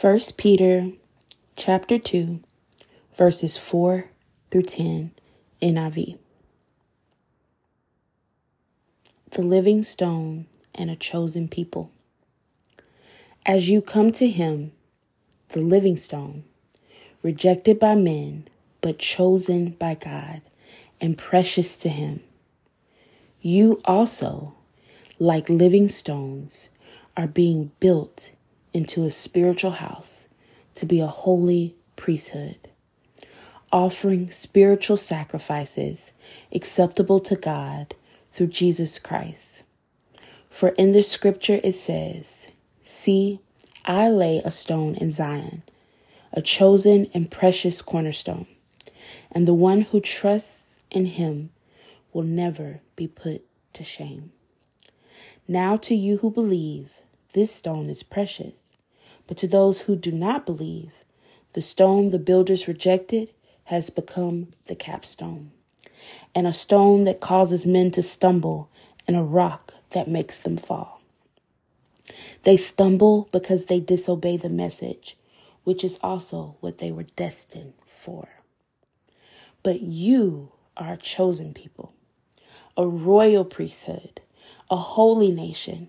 1 0.00 0.18
Peter 0.38 0.92
chapter 1.56 1.98
2 1.98 2.40
verses 3.18 3.58
4 3.58 4.06
through 4.50 4.62
10 4.62 5.10
NIV. 5.60 6.16
The 9.32 9.42
living 9.42 9.82
stone 9.82 10.46
and 10.74 10.90
a 10.90 10.96
chosen 10.96 11.48
people. 11.48 11.90
As 13.44 13.68
you 13.68 13.82
come 13.82 14.10
to 14.12 14.26
him, 14.26 14.72
the 15.50 15.60
living 15.60 15.98
stone, 15.98 16.44
rejected 17.22 17.78
by 17.78 17.94
men, 17.94 18.48
but 18.80 18.98
chosen 18.98 19.72
by 19.72 19.96
God 19.96 20.40
and 20.98 21.18
precious 21.18 21.76
to 21.76 21.90
him, 21.90 22.22
you 23.42 23.82
also, 23.84 24.54
like 25.18 25.50
living 25.50 25.90
stones, 25.90 26.70
are 27.18 27.26
being 27.26 27.72
built 27.80 28.32
into 28.72 29.04
a 29.04 29.10
spiritual 29.10 29.72
house 29.72 30.28
to 30.74 30.86
be 30.86 31.00
a 31.00 31.06
holy 31.06 31.74
priesthood, 31.96 32.58
offering 33.72 34.30
spiritual 34.30 34.96
sacrifices 34.96 36.12
acceptable 36.52 37.20
to 37.20 37.36
God 37.36 37.94
through 38.28 38.48
Jesus 38.48 38.98
Christ. 38.98 39.62
For 40.48 40.70
in 40.70 40.92
the 40.92 41.02
scripture 41.02 41.60
it 41.62 41.72
says, 41.72 42.48
See, 42.82 43.40
I 43.84 44.08
lay 44.08 44.38
a 44.38 44.50
stone 44.50 44.94
in 44.96 45.10
Zion, 45.10 45.62
a 46.32 46.42
chosen 46.42 47.08
and 47.14 47.30
precious 47.30 47.82
cornerstone, 47.82 48.46
and 49.30 49.46
the 49.46 49.54
one 49.54 49.82
who 49.82 50.00
trusts 50.00 50.80
in 50.90 51.06
him 51.06 51.50
will 52.12 52.24
never 52.24 52.80
be 52.96 53.06
put 53.06 53.44
to 53.74 53.84
shame. 53.84 54.32
Now, 55.46 55.76
to 55.78 55.94
you 55.94 56.18
who 56.18 56.30
believe, 56.30 56.90
this 57.32 57.52
stone 57.52 57.88
is 57.88 58.02
precious. 58.02 58.69
But 59.30 59.36
to 59.36 59.46
those 59.46 59.82
who 59.82 59.94
do 59.94 60.10
not 60.10 60.44
believe, 60.44 60.90
the 61.52 61.62
stone 61.62 62.10
the 62.10 62.18
builders 62.18 62.66
rejected 62.66 63.30
has 63.66 63.88
become 63.88 64.48
the 64.66 64.74
capstone, 64.74 65.52
and 66.34 66.48
a 66.48 66.52
stone 66.52 67.04
that 67.04 67.20
causes 67.20 67.64
men 67.64 67.92
to 67.92 68.02
stumble, 68.02 68.68
and 69.06 69.16
a 69.16 69.22
rock 69.22 69.72
that 69.90 70.08
makes 70.08 70.40
them 70.40 70.56
fall. 70.56 71.00
They 72.42 72.56
stumble 72.56 73.28
because 73.30 73.66
they 73.66 73.78
disobey 73.78 74.36
the 74.36 74.48
message, 74.48 75.16
which 75.62 75.84
is 75.84 76.00
also 76.02 76.56
what 76.58 76.78
they 76.78 76.90
were 76.90 77.06
destined 77.14 77.74
for. 77.86 78.28
But 79.62 79.80
you 79.80 80.50
are 80.76 80.94
a 80.94 80.96
chosen 80.96 81.54
people, 81.54 81.92
a 82.76 82.84
royal 82.84 83.44
priesthood, 83.44 84.22
a 84.68 84.76
holy 84.76 85.30
nation 85.30 85.88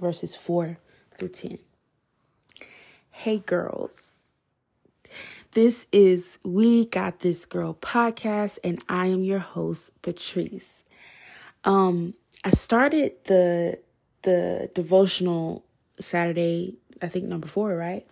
verses 0.00 0.34
4 0.34 0.78
through 1.16 1.28
10. 1.28 1.58
Hey, 3.10 3.38
girls. 3.38 4.28
This 5.52 5.86
is 5.92 6.38
We 6.44 6.86
Got 6.86 7.20
This 7.20 7.44
Girl 7.44 7.74
podcast, 7.74 8.58
and 8.62 8.82
I 8.88 9.06
am 9.06 9.24
your 9.24 9.40
host, 9.40 10.00
Patrice. 10.00 10.84
Um, 11.64 12.14
I 12.44 12.50
started 12.50 13.12
the 13.24 13.80
the 14.22 14.70
devotional 14.74 15.64
Saturday, 15.98 16.76
I 17.02 17.08
think 17.08 17.24
number 17.26 17.48
four, 17.48 17.74
right? 17.74 18.06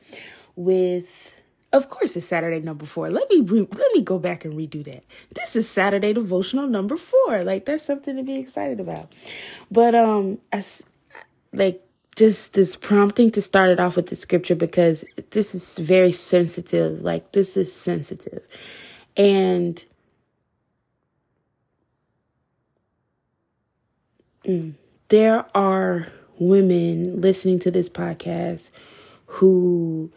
With 0.57 1.35
of 1.73 1.89
course 1.89 2.17
it's 2.17 2.27
Saturday 2.27 2.61
number 2.61 2.87
4. 2.87 3.11
Let 3.11 3.29
me 3.31 3.41
re- 3.41 3.69
let 3.71 3.93
me 3.93 4.01
go 4.01 4.19
back 4.19 4.45
and 4.45 4.55
redo 4.55 4.83
that. 4.85 5.05
This 5.35 5.55
is 5.55 5.69
Saturday 5.69 6.15
devotional 6.15 6.67
number 6.67 6.97
4. 6.97 7.45
Like 7.45 7.67
that's 7.67 7.85
something 7.85 8.17
to 8.17 8.23
be 8.23 8.37
excited 8.37 8.81
about. 8.81 9.13
But 9.71 9.95
um 9.95 10.39
I 10.53 10.65
like 11.53 11.83
just 12.17 12.55
this 12.55 12.75
prompting 12.75 13.31
to 13.31 13.41
start 13.41 13.71
it 13.71 13.79
off 13.79 13.97
with 13.97 14.09
the 14.09 14.17
scripture 14.17 14.57
because 14.57 15.05
this 15.31 15.55
is 15.55 15.79
very 15.79 16.13
sensitive. 16.13 17.01
Like, 17.03 17.33
this 17.33 17.57
is 17.57 17.73
sensitive. 17.73 18.47
And 19.17 19.85
mm, 24.45 24.75
there 25.09 25.47
are 25.57 26.09
women 26.39 27.21
listening 27.21 27.59
to 27.61 27.71
this 27.71 27.89
podcast 27.89 28.71
who 29.27 30.11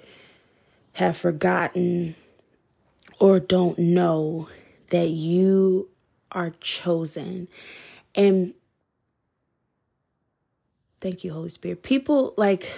have 0.94 1.18
forgotten 1.18 2.16
or 3.20 3.40
don't 3.40 3.78
know 3.78 4.50
that 4.90 5.10
you 5.10 5.88
are 6.32 6.52
chosen. 6.62 7.48
And 8.16 8.54
Thank 11.02 11.24
you, 11.24 11.34
Holy 11.34 11.50
Spirit. 11.50 11.84
People 11.84 12.34
like 12.38 12.72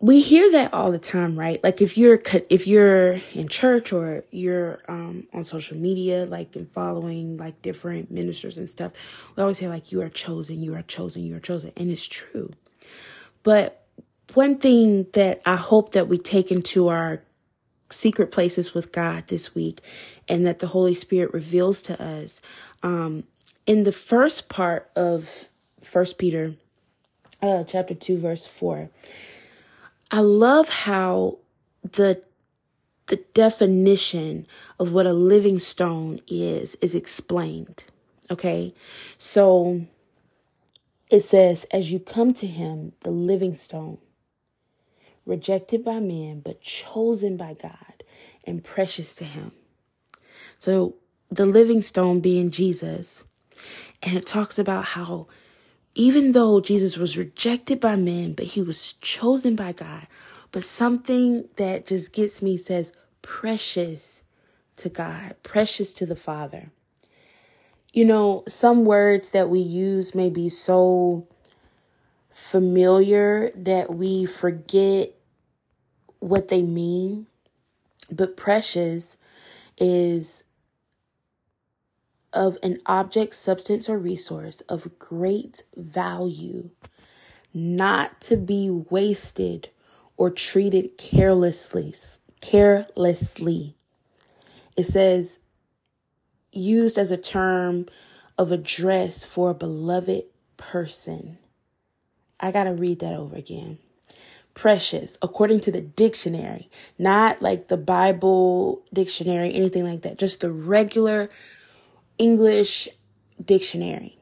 we 0.00 0.20
hear 0.20 0.50
that 0.52 0.72
all 0.72 0.90
the 0.92 0.98
time, 0.98 1.38
right? 1.38 1.62
Like 1.62 1.82
if 1.82 1.98
you're 1.98 2.20
if 2.48 2.66
you're 2.66 3.20
in 3.34 3.48
church 3.48 3.92
or 3.92 4.24
you're 4.30 4.80
um, 4.88 5.26
on 5.34 5.44
social 5.44 5.76
media, 5.76 6.24
like 6.26 6.56
and 6.56 6.68
following 6.70 7.36
like 7.36 7.60
different 7.62 8.10
ministers 8.10 8.56
and 8.56 8.70
stuff, 8.70 8.92
we 9.36 9.42
always 9.42 9.58
hear 9.58 9.68
like 9.68 9.92
you 9.92 10.00
are 10.02 10.08
chosen, 10.08 10.62
you 10.62 10.74
are 10.74 10.82
chosen, 10.82 11.24
you 11.24 11.36
are 11.36 11.40
chosen, 11.40 11.72
and 11.76 11.90
it's 11.90 12.06
true. 12.06 12.52
But 13.42 13.84
one 14.34 14.58
thing 14.58 15.08
that 15.12 15.42
I 15.44 15.56
hope 15.56 15.92
that 15.92 16.08
we 16.08 16.16
take 16.18 16.50
into 16.50 16.88
our 16.88 17.22
secret 17.90 18.30
places 18.30 18.72
with 18.72 18.92
God 18.92 19.26
this 19.28 19.54
week, 19.54 19.80
and 20.28 20.46
that 20.46 20.60
the 20.60 20.68
Holy 20.68 20.94
Spirit 20.94 21.34
reveals 21.34 21.82
to 21.82 22.02
us, 22.02 22.40
um, 22.82 23.24
in 23.66 23.84
the 23.84 23.92
first 23.92 24.48
part 24.48 24.90
of 24.96 25.48
First 25.82 26.18
Peter, 26.18 26.54
uh, 27.42 27.64
chapter 27.64 27.94
two, 27.94 28.18
verse 28.18 28.46
four, 28.46 28.90
I 30.10 30.20
love 30.20 30.68
how 30.68 31.38
the 31.82 32.22
the 33.06 33.16
definition 33.34 34.46
of 34.78 34.92
what 34.92 35.06
a 35.06 35.12
living 35.12 35.58
stone 35.58 36.20
is 36.26 36.74
is 36.76 36.94
explained. 36.94 37.84
Okay, 38.30 38.74
so 39.18 39.86
it 41.10 41.20
says, 41.20 41.66
"As 41.72 41.90
you 41.90 41.98
come 41.98 42.32
to 42.34 42.46
Him, 42.46 42.92
the 43.00 43.10
living 43.10 43.54
stone." 43.54 43.98
rejected 45.26 45.84
by 45.84 46.00
men, 46.00 46.40
but 46.40 46.60
chosen 46.60 47.36
by 47.36 47.54
God 47.54 48.04
and 48.44 48.64
precious 48.64 49.14
to 49.16 49.24
Him. 49.24 49.52
So, 50.58 50.96
the 51.30 51.46
living 51.46 51.82
stone 51.82 52.20
being 52.20 52.50
Jesus, 52.50 53.22
and 54.02 54.16
it 54.16 54.26
talks 54.26 54.58
about 54.58 54.84
how 54.86 55.26
even 55.94 56.32
though 56.32 56.60
Jesus 56.60 56.96
was 56.96 57.18
rejected 57.18 57.80
by 57.80 57.96
men, 57.96 58.32
but 58.32 58.46
he 58.46 58.62
was 58.62 58.94
chosen 58.94 59.56
by 59.56 59.72
God. 59.72 60.06
But 60.52 60.64
something 60.64 61.48
that 61.56 61.86
just 61.86 62.12
gets 62.12 62.42
me 62.42 62.56
says, 62.56 62.92
precious 63.22 64.24
to 64.76 64.88
God, 64.88 65.36
precious 65.42 65.92
to 65.94 66.06
the 66.06 66.16
Father. 66.16 66.70
You 67.92 68.04
know, 68.04 68.44
some 68.46 68.84
words 68.84 69.30
that 69.30 69.48
we 69.48 69.58
use 69.58 70.14
may 70.14 70.30
be 70.30 70.48
so 70.48 71.26
familiar 72.30 73.50
that 73.54 73.92
we 73.94 74.24
forget 74.26 75.12
what 76.20 76.48
they 76.48 76.62
mean. 76.62 77.26
But 78.10 78.36
precious 78.36 79.16
is 79.76 80.44
of 82.32 82.58
an 82.62 82.78
object, 82.86 83.34
substance, 83.34 83.88
or 83.88 83.98
resource 83.98 84.60
of 84.62 84.98
great 84.98 85.62
value, 85.76 86.70
not 87.52 88.20
to 88.20 88.36
be 88.36 88.70
wasted 88.70 89.70
or 90.16 90.30
treated 90.30 90.96
carelessly. 90.96 91.94
Carelessly. 92.40 93.74
It 94.76 94.84
says, 94.84 95.40
used 96.52 96.98
as 96.98 97.10
a 97.10 97.16
term 97.16 97.86
of 98.38 98.52
address 98.52 99.24
for 99.24 99.50
a 99.50 99.54
beloved 99.54 100.24
person. 100.56 101.38
I 102.38 102.52
got 102.52 102.64
to 102.64 102.72
read 102.72 103.00
that 103.00 103.14
over 103.14 103.36
again. 103.36 103.78
Precious, 104.54 105.16
according 105.22 105.60
to 105.60 105.70
the 105.70 105.80
dictionary, 105.80 106.68
not 106.98 107.40
like 107.40 107.68
the 107.68 107.76
Bible 107.76 108.82
dictionary, 108.92 109.54
anything 109.54 109.84
like 109.84 110.02
that, 110.02 110.18
just 110.18 110.40
the 110.40 110.50
regular 110.50 111.30
English 112.20 112.86
dictionary. 113.42 114.18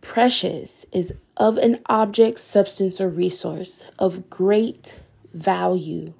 Precious 0.00 0.86
is 0.90 1.12
of 1.36 1.58
an 1.58 1.80
object, 1.84 2.38
substance, 2.38 2.98
or 2.98 3.10
resource 3.10 3.84
of 3.98 4.30
great 4.30 5.00
value, 5.34 6.14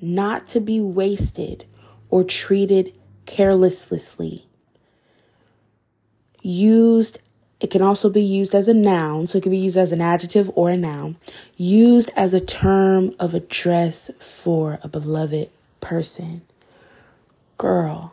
not 0.00 0.48
to 0.48 0.58
be 0.58 0.80
wasted 0.80 1.64
or 2.10 2.24
treated 2.24 2.92
carelessly. 3.26 4.44
Used, 6.42 7.20
it 7.60 7.70
can 7.70 7.82
also 7.82 8.10
be 8.10 8.22
used 8.22 8.56
as 8.56 8.66
a 8.66 8.74
noun, 8.74 9.28
so 9.28 9.38
it 9.38 9.42
can 9.42 9.52
be 9.52 9.58
used 9.58 9.76
as 9.76 9.92
an 9.92 10.00
adjective 10.00 10.50
or 10.56 10.70
a 10.70 10.76
noun, 10.76 11.16
used 11.56 12.10
as 12.16 12.34
a 12.34 12.40
term 12.40 13.14
of 13.20 13.34
address 13.34 14.10
for 14.18 14.80
a 14.82 14.88
beloved 14.88 15.48
person. 15.80 16.42
Girl, 17.56 18.12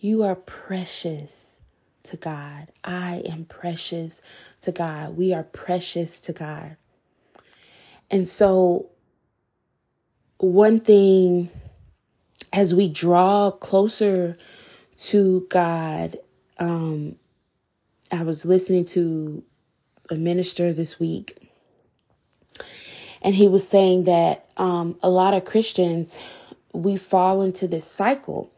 you 0.00 0.22
are 0.22 0.34
precious 0.34 1.60
to 2.04 2.16
God. 2.16 2.68
I 2.82 3.22
am 3.26 3.44
precious 3.44 4.22
to 4.62 4.72
God. 4.72 5.16
We 5.16 5.34
are 5.34 5.42
precious 5.42 6.20
to 6.22 6.32
God. 6.32 6.76
And 8.10 8.26
so, 8.26 8.90
one 10.38 10.80
thing 10.80 11.50
as 12.52 12.74
we 12.74 12.88
draw 12.88 13.50
closer 13.50 14.38
to 14.96 15.46
God, 15.50 16.18
um, 16.58 17.16
I 18.10 18.22
was 18.22 18.44
listening 18.46 18.86
to 18.86 19.44
a 20.10 20.14
minister 20.14 20.72
this 20.72 20.98
week, 20.98 21.52
and 23.20 23.34
he 23.34 23.46
was 23.46 23.68
saying 23.68 24.04
that 24.04 24.50
um, 24.56 24.98
a 25.02 25.10
lot 25.10 25.34
of 25.34 25.44
Christians 25.44 26.18
we 26.72 26.96
fall 26.96 27.42
into 27.42 27.66
this 27.66 27.84
cycle 27.84 28.52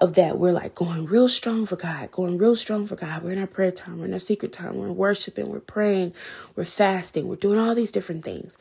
of 0.00 0.14
that. 0.14 0.38
We're 0.38 0.52
like 0.52 0.74
going 0.74 1.06
real 1.06 1.28
strong 1.28 1.66
for 1.66 1.76
God, 1.76 2.10
going 2.10 2.38
real 2.38 2.56
strong 2.56 2.86
for 2.86 2.96
God. 2.96 3.22
We're 3.22 3.32
in 3.32 3.38
our 3.38 3.46
prayer 3.46 3.70
time, 3.70 3.98
we're 3.98 4.06
in 4.06 4.12
our 4.12 4.18
secret 4.18 4.52
time, 4.52 4.76
we're 4.76 4.90
worshiping, 4.90 5.48
we're 5.48 5.60
praying, 5.60 6.14
we're 6.56 6.64
fasting, 6.64 7.28
we're 7.28 7.36
doing 7.36 7.58
all 7.58 7.74
these 7.74 7.92
different 7.92 8.24
things. 8.24 8.56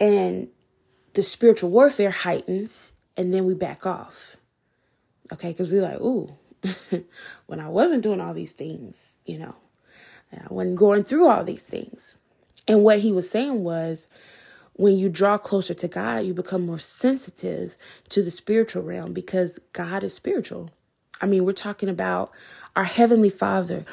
And 0.00 0.48
the 1.14 1.22
spiritual 1.22 1.70
warfare 1.70 2.10
heightens, 2.10 2.94
and 3.16 3.32
then 3.32 3.44
we 3.44 3.54
back 3.54 3.86
off. 3.86 4.36
Okay, 5.30 5.50
because 5.50 5.70
we're 5.70 5.82
like, 5.82 6.00
ooh, 6.00 6.34
when 7.46 7.60
I 7.60 7.68
wasn't 7.68 8.02
doing 8.02 8.20
all 8.20 8.34
these 8.34 8.52
things, 8.52 9.12
you 9.26 9.38
know, 9.38 9.56
I 10.32 10.52
wasn't 10.52 10.76
going 10.76 11.04
through 11.04 11.28
all 11.28 11.44
these 11.44 11.66
things. 11.66 12.18
And 12.66 12.82
what 12.82 13.00
he 13.00 13.12
was 13.12 13.28
saying 13.28 13.62
was, 13.64 14.08
when 14.74 14.96
you 14.96 15.08
draw 15.08 15.38
closer 15.38 15.74
to 15.74 15.88
God, 15.88 16.24
you 16.24 16.34
become 16.34 16.66
more 16.66 16.78
sensitive 16.78 17.76
to 18.08 18.22
the 18.22 18.30
spiritual 18.30 18.82
realm 18.82 19.12
because 19.12 19.58
God 19.72 20.02
is 20.02 20.14
spiritual. 20.14 20.70
I 21.20 21.26
mean, 21.26 21.44
we're 21.44 21.52
talking 21.52 21.88
about 21.88 22.32
our 22.74 22.84
Heavenly 22.84 23.30
Father, 23.30 23.84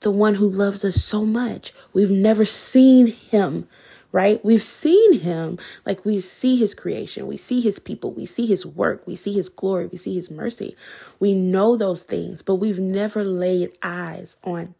the 0.00 0.10
one 0.10 0.34
who 0.34 0.48
loves 0.48 0.84
us 0.84 0.96
so 0.96 1.24
much. 1.24 1.72
We've 1.92 2.10
never 2.10 2.44
seen 2.44 3.08
Him, 3.08 3.68
right? 4.10 4.42
We've 4.44 4.62
seen 4.62 5.18
Him 5.18 5.58
like 5.84 6.04
we 6.04 6.20
see 6.20 6.56
His 6.56 6.74
creation, 6.74 7.26
we 7.26 7.36
see 7.36 7.60
His 7.60 7.78
people, 7.78 8.12
we 8.12 8.26
see 8.26 8.46
His 8.46 8.64
work, 8.64 9.06
we 9.06 9.14
see 9.14 9.32
His 9.32 9.48
glory, 9.48 9.86
we 9.86 9.98
see 9.98 10.14
His 10.14 10.30
mercy. 10.30 10.74
We 11.20 11.34
know 11.34 11.76
those 11.76 12.02
things, 12.02 12.42
but 12.42 12.56
we've 12.56 12.80
never 12.80 13.24
laid 13.24 13.72
eyes 13.82 14.36
on 14.42 14.74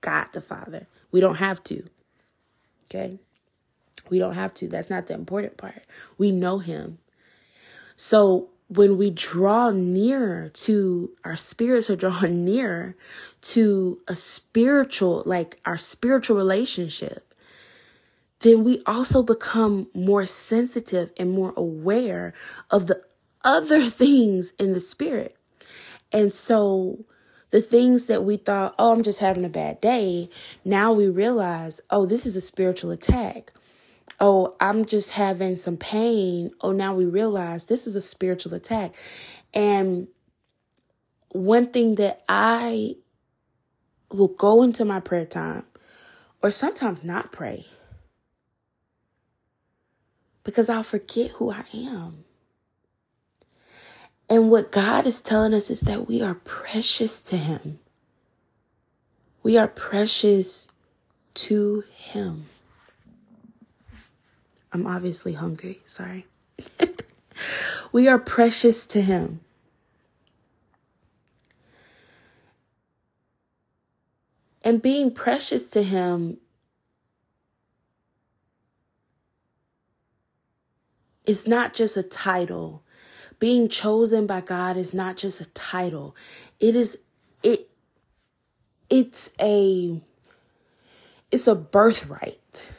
God 0.00 0.28
the 0.32 0.40
Father. 0.40 0.86
We 1.10 1.20
don't 1.20 1.36
have 1.36 1.64
to. 1.64 1.88
Okay. 2.84 3.18
We 4.10 4.18
don't 4.18 4.34
have 4.34 4.54
to. 4.54 4.68
That's 4.68 4.90
not 4.90 5.06
the 5.06 5.14
important 5.14 5.56
part. 5.56 5.82
We 6.16 6.30
know 6.30 6.58
him. 6.58 6.98
So 7.96 8.48
when 8.68 8.98
we 8.98 9.10
draw 9.10 9.70
nearer 9.70 10.50
to 10.50 11.10
our 11.24 11.36
spirits 11.36 11.90
are 11.90 11.96
drawn 12.04 12.44
nearer 12.44 12.96
to 13.40 14.00
a 14.06 14.14
spiritual, 14.14 15.22
like 15.26 15.58
our 15.64 15.76
spiritual 15.76 16.36
relationship, 16.36 17.34
then 18.40 18.62
we 18.62 18.82
also 18.86 19.22
become 19.22 19.88
more 19.94 20.24
sensitive 20.24 21.12
and 21.18 21.32
more 21.32 21.52
aware 21.56 22.34
of 22.70 22.86
the 22.86 23.02
other 23.44 23.88
things 23.90 24.52
in 24.58 24.72
the 24.72 24.80
spirit. 24.80 25.36
And 26.12 26.32
so 26.32 27.04
the 27.50 27.60
things 27.62 28.06
that 28.06 28.24
we 28.24 28.36
thought, 28.36 28.74
oh, 28.78 28.92
I'm 28.92 29.02
just 29.02 29.20
having 29.20 29.44
a 29.44 29.50
bad 29.50 29.80
day, 29.80 30.28
now 30.64 30.92
we 30.92 31.08
realize, 31.08 31.80
oh, 31.90 32.06
this 32.06 32.26
is 32.26 32.36
a 32.36 32.40
spiritual 32.40 32.90
attack 32.90 33.52
oh, 34.20 34.56
I'm 34.60 34.84
just 34.84 35.10
having 35.10 35.56
some 35.56 35.76
pain. 35.76 36.50
Oh, 36.60 36.72
now 36.72 36.94
we 36.94 37.04
realize 37.04 37.66
this 37.66 37.86
is 37.86 37.96
a 37.96 38.00
spiritual 38.00 38.54
attack. 38.54 38.94
And 39.54 40.08
one 41.30 41.68
thing 41.68 41.96
that 41.96 42.22
I 42.28 42.96
will 44.10 44.28
go 44.28 44.62
into 44.62 44.84
my 44.84 45.00
prayer 45.00 45.26
time, 45.26 45.64
or 46.42 46.50
sometimes 46.50 47.04
not 47.04 47.32
pray, 47.32 47.66
because 50.44 50.68
I'll 50.68 50.82
forget 50.82 51.32
who 51.32 51.50
I 51.52 51.64
am. 51.74 52.24
And 54.30 54.50
what 54.50 54.72
God 54.72 55.06
is 55.06 55.20
telling 55.20 55.54
us 55.54 55.70
is 55.70 55.80
that 55.82 56.06
we 56.06 56.22
are 56.22 56.34
precious 56.34 57.22
to 57.22 57.36
Him. 57.36 57.78
We 59.42 59.56
are 59.56 59.68
precious 59.68 60.68
to 61.34 61.84
Him. 61.94 62.46
I'm 64.72 64.86
obviously 64.86 65.34
hungry. 65.34 65.80
Sorry. 65.84 66.26
we 67.92 68.08
are 68.08 68.18
precious 68.18 68.86
to 68.86 69.00
Him. 69.00 69.40
And 74.64 74.82
being 74.82 75.12
precious 75.12 75.70
to 75.70 75.82
Him 75.82 76.38
is 81.26 81.46
not 81.46 81.74
just 81.74 81.96
a 81.96 82.02
title. 82.02 82.82
Being 83.38 83.68
chosen 83.68 84.26
by 84.26 84.40
God 84.40 84.76
is 84.76 84.92
not 84.92 85.16
just 85.16 85.40
a 85.40 85.48
title. 85.50 86.16
It 86.58 86.74
is 86.74 86.98
it 87.42 87.70
it's 88.90 89.30
a 89.40 90.00
it's 91.30 91.46
a 91.46 91.54
birthright 91.54 92.70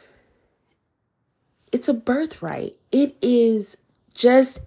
it's 1.72 1.88
a 1.88 1.94
birthright. 1.94 2.76
It 2.92 3.16
is 3.22 3.78
just, 4.14 4.60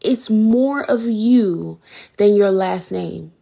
it's 0.00 0.30
more 0.30 0.82
of 0.82 1.04
you 1.04 1.80
than 2.16 2.34
your 2.34 2.50
last 2.50 2.92
name, 2.92 3.32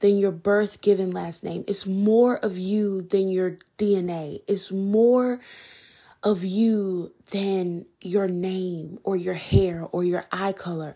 than 0.00 0.18
your 0.18 0.32
birth 0.32 0.80
given 0.80 1.10
last 1.10 1.44
name. 1.44 1.64
It's 1.66 1.86
more 1.86 2.36
of 2.36 2.56
you 2.56 3.02
than 3.02 3.28
your 3.28 3.58
DNA. 3.78 4.40
It's 4.46 4.70
more 4.70 5.40
of 6.22 6.44
you 6.44 7.12
than 7.30 7.86
your 8.00 8.28
name 8.28 8.98
or 9.04 9.16
your 9.16 9.34
hair 9.34 9.86
or 9.92 10.04
your 10.04 10.24
eye 10.32 10.52
color. 10.52 10.94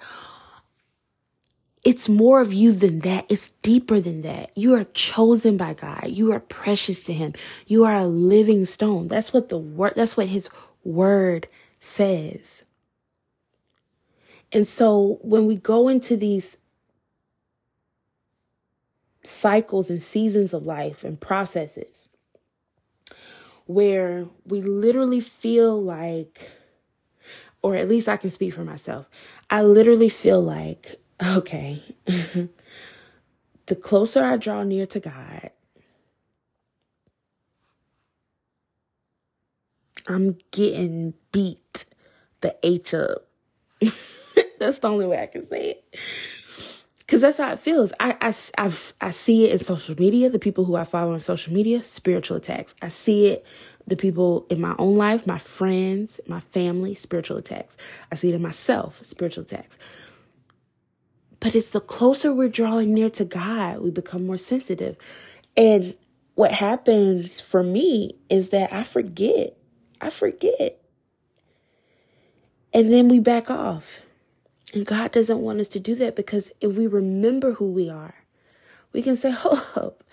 It's 1.84 2.08
more 2.08 2.40
of 2.40 2.52
you 2.52 2.70
than 2.70 3.00
that. 3.00 3.26
It's 3.28 3.50
deeper 3.62 4.00
than 4.00 4.22
that. 4.22 4.56
You 4.56 4.74
are 4.74 4.84
chosen 4.84 5.56
by 5.56 5.74
God. 5.74 6.08
You 6.08 6.32
are 6.32 6.38
precious 6.38 7.04
to 7.04 7.12
him. 7.12 7.32
You 7.66 7.84
are 7.84 7.94
a 7.94 8.06
living 8.06 8.66
stone. 8.66 9.08
That's 9.08 9.32
what 9.32 9.48
the 9.48 9.58
word, 9.58 9.94
that's 9.96 10.16
what 10.16 10.28
his 10.28 10.48
word 10.84 11.48
says. 11.80 12.64
And 14.52 14.68
so 14.68 15.18
when 15.22 15.46
we 15.46 15.56
go 15.56 15.88
into 15.88 16.16
these 16.16 16.58
cycles 19.22 19.88
and 19.88 20.02
seasons 20.02 20.52
of 20.52 20.66
life 20.66 21.04
and 21.04 21.20
processes 21.20 22.08
where 23.66 24.26
we 24.44 24.60
literally 24.60 25.20
feel 25.20 25.80
like, 25.80 26.50
or 27.62 27.76
at 27.76 27.88
least 27.88 28.08
I 28.08 28.16
can 28.16 28.30
speak 28.30 28.52
for 28.52 28.64
myself, 28.64 29.08
I 29.48 29.62
literally 29.62 30.08
feel 30.08 30.42
like, 30.42 31.00
okay, 31.22 31.82
the 33.66 33.76
closer 33.80 34.24
I 34.24 34.36
draw 34.36 34.62
near 34.64 34.86
to 34.86 35.00
God, 35.00 35.50
I'm 40.08 40.38
getting 40.50 41.14
beat 41.30 41.84
the 42.40 42.56
H 42.62 42.94
up. 42.94 43.28
that's 44.58 44.78
the 44.78 44.88
only 44.88 45.06
way 45.06 45.22
I 45.22 45.26
can 45.26 45.44
say 45.44 45.70
it. 45.70 45.98
Cause 47.08 47.20
that's 47.20 47.36
how 47.36 47.52
it 47.52 47.58
feels. 47.58 47.92
I, 48.00 48.16
I, 48.22 48.32
I, 48.56 48.72
I 49.00 49.10
see 49.10 49.44
it 49.44 49.52
in 49.52 49.58
social 49.58 49.94
media, 49.98 50.30
the 50.30 50.38
people 50.38 50.64
who 50.64 50.76
I 50.76 50.84
follow 50.84 51.12
on 51.12 51.20
social 51.20 51.52
media, 51.52 51.82
spiritual 51.82 52.38
attacks. 52.38 52.74
I 52.80 52.88
see 52.88 53.26
it, 53.26 53.44
the 53.86 53.96
people 53.96 54.46
in 54.48 54.60
my 54.60 54.74
own 54.78 54.96
life, 54.96 55.26
my 55.26 55.36
friends, 55.36 56.20
my 56.26 56.40
family, 56.40 56.94
spiritual 56.94 57.36
attacks. 57.36 57.76
I 58.10 58.14
see 58.14 58.30
it 58.30 58.34
in 58.34 58.40
myself, 58.40 59.04
spiritual 59.04 59.44
attacks. 59.44 59.76
But 61.38 61.54
it's 61.54 61.70
the 61.70 61.80
closer 61.80 62.32
we're 62.32 62.48
drawing 62.48 62.94
near 62.94 63.10
to 63.10 63.24
God, 63.24 63.80
we 63.80 63.90
become 63.90 64.26
more 64.26 64.38
sensitive. 64.38 64.96
And 65.56 65.94
what 66.34 66.52
happens 66.52 67.40
for 67.40 67.62
me 67.62 68.12
is 68.30 68.50
that 68.50 68.72
I 68.72 68.84
forget 68.84 69.56
I 70.02 70.10
forget. 70.10 70.82
And 72.74 72.92
then 72.92 73.08
we 73.08 73.20
back 73.20 73.50
off. 73.50 74.02
And 74.74 74.84
God 74.84 75.12
doesn't 75.12 75.40
want 75.40 75.60
us 75.60 75.68
to 75.68 75.80
do 75.80 75.94
that 75.96 76.16
because 76.16 76.50
if 76.60 76.72
we 76.72 76.86
remember 76.86 77.52
who 77.52 77.70
we 77.70 77.88
are, 77.88 78.14
we 78.92 79.02
can 79.02 79.16
say, 79.16 79.30
Hold 79.32 79.62
up. 79.76 80.04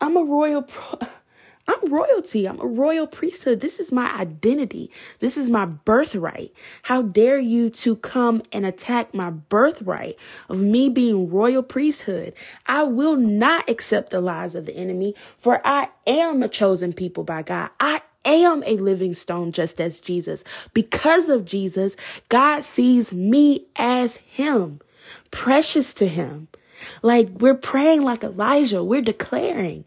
I'm 0.00 0.16
a 0.16 0.24
royal 0.24 0.62
pro- 0.62 0.98
I'm 1.68 1.90
royalty. 1.92 2.46
I'm 2.46 2.60
a 2.60 2.66
royal 2.66 3.06
priesthood. 3.06 3.60
This 3.60 3.80
is 3.80 3.90
my 3.90 4.12
identity. 4.18 4.90
This 5.20 5.38
is 5.38 5.48
my 5.48 5.64
birthright. 5.64 6.52
How 6.82 7.00
dare 7.00 7.38
you 7.38 7.70
to 7.70 7.96
come 7.96 8.42
and 8.52 8.66
attack 8.66 9.14
my 9.14 9.30
birthright 9.30 10.16
of 10.50 10.60
me 10.60 10.90
being 10.90 11.30
royal 11.30 11.62
priesthood? 11.62 12.34
I 12.66 12.82
will 12.82 13.16
not 13.16 13.68
accept 13.70 14.10
the 14.10 14.20
lies 14.20 14.54
of 14.54 14.66
the 14.66 14.76
enemy, 14.76 15.14
for 15.38 15.66
I 15.66 15.88
am 16.06 16.42
a 16.42 16.48
chosen 16.48 16.92
people 16.92 17.24
by 17.24 17.42
God. 17.42 17.70
I 17.80 18.02
am 18.24 18.62
a 18.64 18.76
living 18.76 19.14
stone 19.14 19.52
just 19.52 19.80
as 19.80 20.00
Jesus. 20.00 20.44
Because 20.72 21.28
of 21.28 21.44
Jesus, 21.44 21.96
God 22.28 22.64
sees 22.64 23.12
me 23.12 23.66
as 23.76 24.16
him, 24.16 24.80
precious 25.30 25.94
to 25.94 26.06
him. 26.06 26.48
Like 27.02 27.28
we're 27.38 27.54
praying 27.54 28.02
like 28.02 28.24
Elijah, 28.24 28.82
we're 28.82 29.02
declaring 29.02 29.84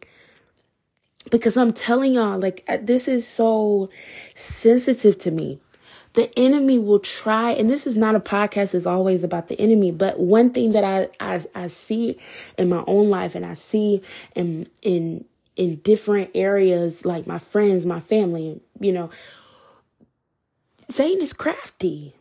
because 1.29 1.57
I'm 1.57 1.73
telling 1.73 2.13
y'all, 2.13 2.39
like, 2.39 2.63
uh, 2.67 2.77
this 2.81 3.07
is 3.07 3.27
so 3.27 3.89
sensitive 4.35 5.17
to 5.19 5.31
me. 5.31 5.59
The 6.13 6.31
enemy 6.37 6.79
will 6.79 6.99
try, 6.99 7.51
and 7.51 7.69
this 7.69 7.85
is 7.85 7.95
not 7.95 8.15
a 8.15 8.19
podcast, 8.19 8.73
it's 8.73 8.85
always 8.85 9.23
about 9.23 9.49
the 9.49 9.59
enemy. 9.59 9.91
But 9.91 10.19
one 10.19 10.51
thing 10.51 10.71
that 10.71 10.83
I, 10.83 11.09
I, 11.19 11.43
I 11.53 11.67
see 11.67 12.17
in 12.57 12.69
my 12.69 12.83
own 12.87 13.09
life 13.09 13.35
and 13.35 13.45
I 13.45 13.53
see 13.53 14.01
in, 14.35 14.67
in, 14.81 15.25
in 15.57 15.77
different 15.77 16.29
areas, 16.35 17.03
like 17.03 17.27
my 17.27 17.39
friends, 17.39 17.85
my 17.85 17.99
family, 17.99 18.61
you 18.79 18.93
know, 18.93 19.09
Satan 20.87 21.21
is 21.21 21.33
crafty. 21.33 22.15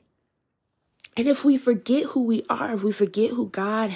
And 1.16 1.28
if 1.28 1.44
we 1.44 1.56
forget 1.56 2.06
who 2.06 2.22
we 2.24 2.44
are, 2.50 2.74
if 2.74 2.82
we 2.82 2.92
forget 2.92 3.30
who 3.30 3.48
God 3.48 3.94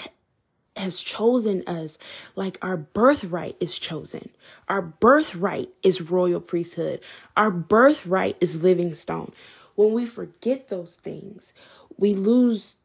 has 0.76 1.00
chosen 1.00 1.62
us 1.66 1.98
like 2.36 2.56
our 2.62 2.76
birthright 2.76 3.56
is 3.60 3.78
chosen. 3.78 4.30
Our 4.68 4.80
birthright 4.80 5.68
is 5.82 6.00
royal 6.00 6.40
priesthood. 6.40 7.00
Our 7.36 7.50
birthright 7.50 8.36
is 8.40 8.62
living 8.62 8.94
stone. 8.94 9.32
When 9.74 9.92
we 9.92 10.06
forget 10.06 10.68
those 10.68 10.96
things, 10.96 11.54
we 11.96 12.14
lose 12.14 12.76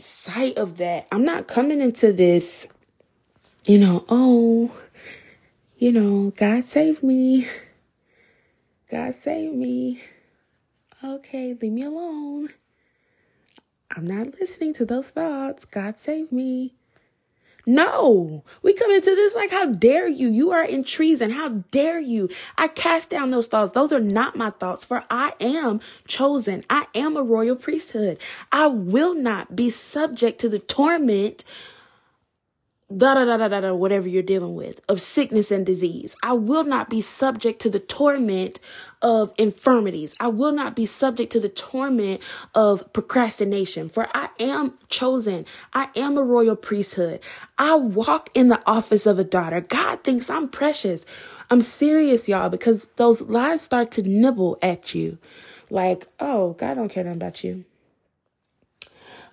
sight 0.00 0.56
of 0.56 0.78
that. 0.78 1.06
I'm 1.12 1.24
not 1.24 1.48
coming 1.48 1.80
into 1.80 2.12
this, 2.12 2.66
you 3.66 3.78
know, 3.78 4.04
oh, 4.08 4.72
you 5.78 5.92
know, 5.92 6.32
God 6.36 6.64
save 6.64 7.02
me. 7.02 7.46
God 8.90 9.14
save 9.14 9.52
me. 9.54 10.02
Okay, 11.02 11.56
leave 11.60 11.72
me 11.72 11.84
alone. 11.84 12.48
I'm 13.94 14.06
not 14.06 14.40
listening 14.40 14.74
to 14.74 14.84
those 14.84 15.10
thoughts. 15.10 15.64
God 15.64 15.98
save 15.98 16.32
me. 16.32 16.74
No, 17.64 18.44
we 18.62 18.72
come 18.72 18.90
into 18.90 19.10
this 19.14 19.36
like, 19.36 19.50
how 19.50 19.66
dare 19.66 20.08
you? 20.08 20.28
You 20.28 20.52
are 20.52 20.64
in 20.64 20.84
treason. 20.84 21.30
How 21.30 21.50
dare 21.70 22.00
you? 22.00 22.30
I 22.56 22.66
cast 22.68 23.10
down 23.10 23.30
those 23.30 23.46
thoughts. 23.46 23.72
Those 23.72 23.92
are 23.92 24.00
not 24.00 24.36
my 24.36 24.50
thoughts, 24.50 24.86
for 24.86 25.04
I 25.10 25.34
am 25.38 25.80
chosen. 26.06 26.64
I 26.70 26.86
am 26.94 27.16
a 27.16 27.22
royal 27.22 27.56
priesthood. 27.56 28.18
I 28.50 28.68
will 28.68 29.14
not 29.14 29.54
be 29.54 29.68
subject 29.68 30.40
to 30.40 30.48
the 30.48 30.58
torment 30.58 31.44
da 32.96 33.12
da 33.12 33.24
da 33.24 33.48
da 33.48 33.60
da 33.60 33.74
whatever 33.74 34.08
you're 34.08 34.22
dealing 34.22 34.54
with 34.54 34.80
of 34.88 35.00
sickness 35.00 35.50
and 35.50 35.66
disease. 35.66 36.16
I 36.22 36.32
will 36.32 36.64
not 36.64 36.88
be 36.88 37.02
subject 37.02 37.60
to 37.62 37.70
the 37.70 37.80
torment 37.80 38.60
of 39.02 39.32
infirmities. 39.36 40.16
I 40.18 40.28
will 40.28 40.52
not 40.52 40.74
be 40.74 40.86
subject 40.86 41.30
to 41.32 41.40
the 41.40 41.50
torment 41.50 42.22
of 42.54 42.90
procrastination, 42.92 43.88
for 43.90 44.08
I 44.14 44.30
am 44.40 44.78
chosen. 44.88 45.44
I 45.74 45.90
am 45.96 46.16
a 46.16 46.22
royal 46.22 46.56
priesthood. 46.56 47.20
I 47.58 47.74
walk 47.74 48.30
in 48.34 48.48
the 48.48 48.62
office 48.66 49.04
of 49.04 49.18
a 49.18 49.24
daughter. 49.24 49.60
God 49.60 50.02
thinks 50.02 50.30
I'm 50.30 50.48
precious. 50.48 51.04
I'm 51.50 51.60
serious, 51.60 52.28
y'all, 52.28 52.48
because 52.48 52.86
those 52.96 53.28
lies 53.28 53.60
start 53.60 53.90
to 53.92 54.02
nibble 54.02 54.58
at 54.62 54.94
you. 54.94 55.18
Like, 55.70 56.06
oh, 56.18 56.54
God 56.54 56.74
don't 56.74 56.88
care 56.88 57.04
nothing 57.04 57.18
about 57.18 57.44
you 57.44 57.64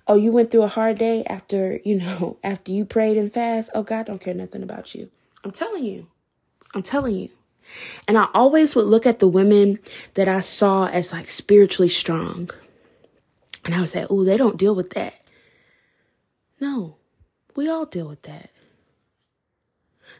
oh, 0.07 0.15
you 0.15 0.31
went 0.31 0.51
through 0.51 0.63
a 0.63 0.67
hard 0.67 0.97
day 0.97 1.23
after, 1.25 1.79
you 1.83 1.95
know, 1.95 2.37
after 2.43 2.71
you 2.71 2.85
prayed 2.85 3.17
and 3.17 3.31
fast. 3.31 3.71
Oh, 3.73 3.83
God 3.83 4.05
don't 4.05 4.21
care 4.21 4.33
nothing 4.33 4.63
about 4.63 4.95
you. 4.95 5.09
I'm 5.43 5.51
telling 5.51 5.83
you. 5.83 6.07
I'm 6.73 6.83
telling 6.83 7.15
you. 7.15 7.29
And 8.07 8.17
I 8.17 8.27
always 8.33 8.75
would 8.75 8.85
look 8.85 9.05
at 9.05 9.19
the 9.19 9.27
women 9.27 9.79
that 10.13 10.27
I 10.27 10.41
saw 10.41 10.87
as 10.87 11.11
like 11.11 11.29
spiritually 11.29 11.89
strong. 11.89 12.49
And 13.63 13.73
I 13.73 13.79
would 13.79 13.89
say, 13.89 14.05
oh, 14.09 14.23
they 14.23 14.37
don't 14.37 14.57
deal 14.57 14.75
with 14.75 14.91
that. 14.91 15.15
No, 16.59 16.97
we 17.55 17.67
all 17.67 17.85
deal 17.85 18.07
with 18.07 18.21
that. 18.23 18.51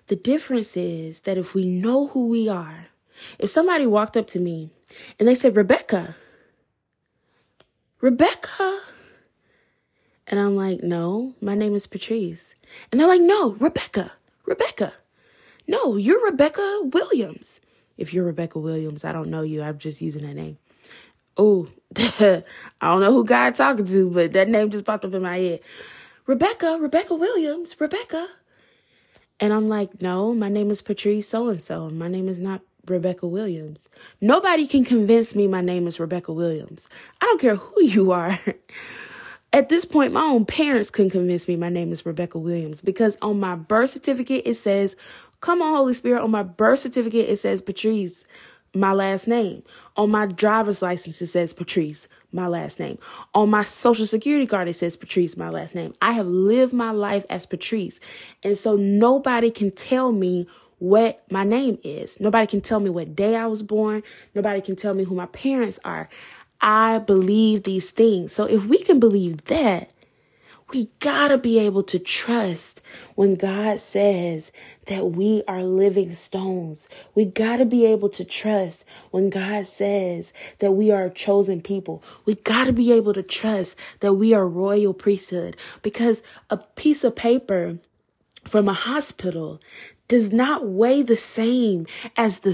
The 0.07 0.15
difference 0.15 0.75
is 0.75 1.21
that 1.21 1.37
if 1.37 1.53
we 1.53 1.65
know 1.65 2.07
who 2.07 2.27
we 2.27 2.49
are, 2.49 2.87
if 3.39 3.49
somebody 3.49 3.85
walked 3.85 4.17
up 4.17 4.27
to 4.27 4.39
me 4.39 4.71
and 5.19 5.27
they 5.27 5.35
said, 5.35 5.55
Rebecca, 5.55 6.15
Rebecca, 8.01 8.81
and 10.27 10.39
I'm 10.39 10.55
like, 10.55 10.81
no, 10.81 11.33
my 11.41 11.55
name 11.55 11.75
is 11.75 11.87
Patrice. 11.87 12.55
And 12.91 12.99
they're 12.99 13.07
like, 13.07 13.21
no, 13.21 13.51
Rebecca, 13.53 14.13
Rebecca. 14.45 14.93
No, 15.67 15.95
you're 15.97 16.23
Rebecca 16.23 16.81
Williams. 16.83 17.61
If 17.97 18.13
you're 18.13 18.25
Rebecca 18.25 18.59
Williams, 18.59 19.05
I 19.05 19.11
don't 19.11 19.29
know 19.29 19.41
you. 19.41 19.61
I'm 19.61 19.77
just 19.77 20.01
using 20.01 20.25
that 20.25 20.33
name. 20.33 20.57
Oh, 21.37 21.67
I 21.97 22.43
don't 22.81 23.01
know 23.01 23.11
who 23.11 23.25
God 23.25 23.55
talking 23.55 23.85
to, 23.85 24.09
but 24.09 24.33
that 24.33 24.49
name 24.49 24.69
just 24.69 24.85
popped 24.85 25.05
up 25.05 25.13
in 25.13 25.21
my 25.21 25.37
head. 25.37 25.59
Rebecca, 26.25 26.77
Rebecca 26.79 27.13
Williams, 27.13 27.79
Rebecca. 27.79 28.27
And 29.39 29.53
I'm 29.53 29.69
like, 29.69 30.01
no, 30.01 30.33
my 30.33 30.49
name 30.49 30.71
is 30.71 30.81
Patrice 30.81 31.27
so 31.27 31.49
and 31.49 31.61
so. 31.61 31.89
My 31.89 32.07
name 32.07 32.27
is 32.29 32.39
not 32.39 32.61
Rebecca 32.87 33.27
Williams. 33.27 33.89
Nobody 34.21 34.65
can 34.65 34.83
convince 34.83 35.35
me 35.35 35.47
my 35.47 35.61
name 35.61 35.87
is 35.87 35.99
Rebecca 35.99 36.33
Williams. 36.33 36.87
I 37.21 37.25
don't 37.25 37.41
care 37.41 37.55
who 37.55 37.83
you 37.83 38.11
are. 38.11 38.39
At 39.55 39.69
this 39.69 39.85
point, 39.85 40.11
my 40.11 40.21
own 40.21 40.43
parents 40.43 40.89
couldn't 40.89 41.11
convince 41.11 41.47
me 41.47 41.55
my 41.55 41.69
name 41.69 41.93
is 41.93 42.05
Rebecca 42.05 42.37
Williams 42.37 42.81
because 42.81 43.17
on 43.21 43.39
my 43.39 43.55
birth 43.55 43.91
certificate 43.91 44.41
it 44.43 44.55
says, 44.55 44.97
Come 45.39 45.61
on, 45.61 45.73
Holy 45.73 45.93
Spirit. 45.93 46.23
On 46.23 46.29
my 46.29 46.43
birth 46.43 46.81
certificate 46.81 47.29
it 47.29 47.37
says 47.37 47.61
Patrice, 47.61 48.25
my 48.73 48.91
last 48.91 49.29
name. 49.29 49.63
On 49.95 50.11
my 50.11 50.25
driver's 50.25 50.81
license 50.81 51.21
it 51.21 51.27
says 51.27 51.53
Patrice, 51.53 52.09
my 52.33 52.47
last 52.47 52.81
name. 52.81 52.97
On 53.33 53.49
my 53.49 53.63
social 53.63 54.05
security 54.05 54.45
card 54.45 54.67
it 54.67 54.73
says 54.73 54.97
Patrice, 54.97 55.37
my 55.37 55.47
last 55.47 55.73
name. 55.73 55.93
I 56.01 56.11
have 56.11 56.27
lived 56.27 56.73
my 56.73 56.91
life 56.91 57.23
as 57.29 57.45
Patrice. 57.45 58.01
And 58.43 58.57
so 58.57 58.75
nobody 58.75 59.51
can 59.51 59.71
tell 59.71 60.11
me 60.11 60.47
what 60.79 61.23
my 61.31 61.45
name 61.45 61.79
is. 61.81 62.19
Nobody 62.19 62.47
can 62.47 62.59
tell 62.59 62.81
me 62.81 62.89
what 62.89 63.15
day 63.15 63.37
I 63.37 63.47
was 63.47 63.63
born. 63.63 64.03
Nobody 64.33 64.59
can 64.59 64.75
tell 64.75 64.93
me 64.93 65.05
who 65.05 65.15
my 65.15 65.27
parents 65.27 65.79
are. 65.85 66.09
I 66.61 66.99
believe 66.99 67.63
these 67.63 67.91
things. 67.91 68.33
So 68.33 68.45
if 68.45 68.65
we 68.65 68.77
can 68.79 68.99
believe 68.99 69.45
that, 69.45 69.91
we 70.73 70.89
gotta 70.99 71.37
be 71.37 71.59
able 71.59 71.83
to 71.83 71.99
trust 71.99 72.81
when 73.13 73.35
God 73.35 73.79
says 73.79 74.51
that 74.87 75.11
we 75.11 75.43
are 75.47 75.63
living 75.63 76.15
stones. 76.15 76.89
We 77.13 77.25
gotta 77.25 77.65
be 77.65 77.85
able 77.85 78.09
to 78.09 78.25
trust 78.25 78.83
when 79.11 79.29
God 79.29 79.67
says 79.67 80.33
that 80.59 80.71
we 80.71 80.91
are 80.91 81.05
a 81.05 81.09
chosen 81.11 81.61
people. 81.61 82.03
We 82.25 82.35
gotta 82.35 82.73
be 82.73 82.91
able 82.91 83.13
to 83.13 83.21
trust 83.21 83.77
that 83.99 84.13
we 84.13 84.33
are 84.33 84.47
royal 84.47 84.93
priesthood 84.93 85.55
because 85.83 86.23
a 86.49 86.57
piece 86.57 87.03
of 87.03 87.15
paper 87.15 87.77
from 88.43 88.67
a 88.67 88.73
hospital 88.73 89.61
does 90.07 90.31
not 90.31 90.67
weigh 90.67 91.03
the 91.03 91.15
same 91.15 91.85
as 92.17 92.39
the 92.39 92.53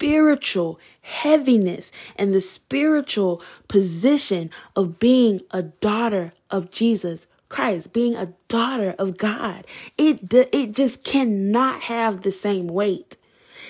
spiritual 0.00 0.80
heaviness 1.02 1.92
and 2.16 2.32
the 2.32 2.40
spiritual 2.40 3.42
position 3.68 4.48
of 4.74 4.98
being 4.98 5.42
a 5.50 5.60
daughter 5.60 6.32
of 6.50 6.70
Jesus 6.70 7.26
Christ, 7.50 7.92
being 7.92 8.16
a 8.16 8.32
daughter 8.48 8.94
of 8.98 9.18
God. 9.18 9.66
It, 9.98 10.32
it 10.32 10.74
just 10.74 11.04
cannot 11.04 11.82
have 11.82 12.22
the 12.22 12.32
same 12.32 12.66
weight. 12.66 13.18